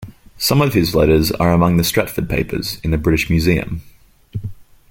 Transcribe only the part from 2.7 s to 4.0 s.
in the British Museum.